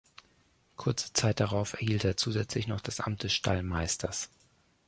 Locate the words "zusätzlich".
2.17-2.65